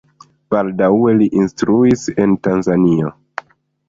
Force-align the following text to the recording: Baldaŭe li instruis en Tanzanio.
Baldaŭe 0.53 1.11
li 1.19 1.27
instruis 1.41 2.05
en 2.23 2.33
Tanzanio. 2.49 3.13